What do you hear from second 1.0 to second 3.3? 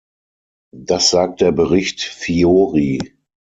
sagt der Bericht Fiori.